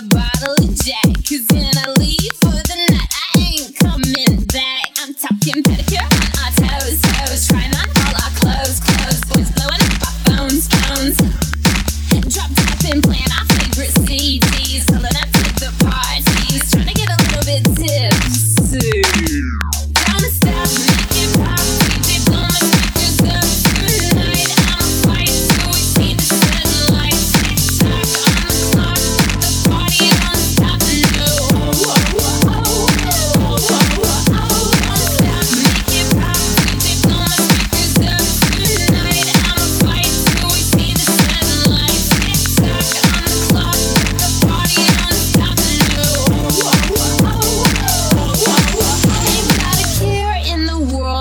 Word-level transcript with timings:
goodbye. 0.00 0.29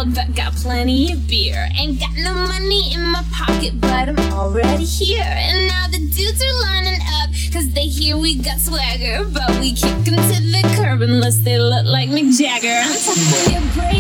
but 0.05 0.33
got 0.33 0.53
plenty 0.53 1.11
of 1.11 1.28
beer. 1.28 1.67
Ain't 1.78 2.00
got 2.00 2.16
no 2.16 2.33
money 2.33 2.94
in 2.94 3.02
my 3.11 3.23
pocket, 3.33 3.80
but 3.81 4.08
I'm 4.08 4.19
already 4.31 4.86
here. 4.86 5.22
And 5.23 5.67
now 5.67 5.88
the 5.91 6.00
dudes 6.00 6.41
are 6.41 6.61
lining 6.61 7.02
up, 7.19 7.30
cause 7.52 7.69
they 7.73 7.88
hear 7.88 8.16
we 8.16 8.36
got 8.36 8.59
swagger. 8.59 9.25
But 9.25 9.59
we 9.59 9.73
kick 9.73 9.95
them 10.06 10.16
to 10.16 10.39
the 10.39 10.61
curb 10.78 11.02
unless 11.02 11.39
they 11.39 11.59
look 11.59 11.86
like 11.86 12.09
Mick 12.09 12.38
Jagger. 12.38 12.80
I'm 12.81 12.95
talking 12.95 13.58
about 13.58 13.98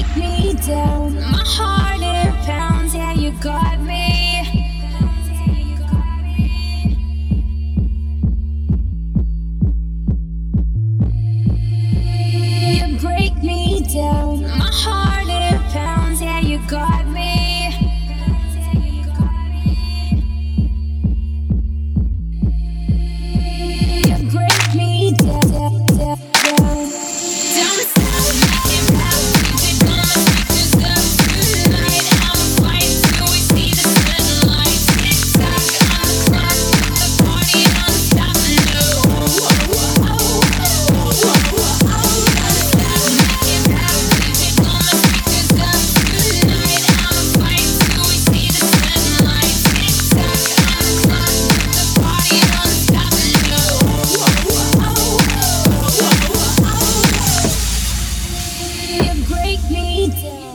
break 59.39 59.69
me 59.69 60.09
down. 60.21 60.48